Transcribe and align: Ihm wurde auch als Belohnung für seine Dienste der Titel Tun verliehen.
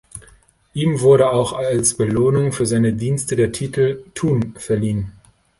Ihm 0.73 0.99
wurde 1.01 1.29
auch 1.31 1.53
als 1.53 1.95
Belohnung 1.95 2.53
für 2.53 2.65
seine 2.65 2.91
Dienste 2.93 3.35
der 3.35 3.51
Titel 3.51 4.03
Tun 4.15 4.55
verliehen. 4.57 5.11